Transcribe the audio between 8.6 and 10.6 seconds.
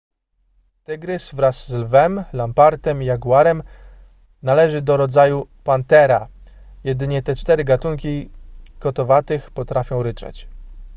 kotowatych potrafią ryczeć